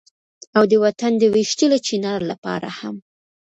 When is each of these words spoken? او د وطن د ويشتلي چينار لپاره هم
او 0.57 0.63
د 0.71 0.73
وطن 0.85 1.11
د 1.17 1.23
ويشتلي 1.33 1.79
چينار 1.87 2.19
لپاره 2.31 2.67
هم 2.79 2.95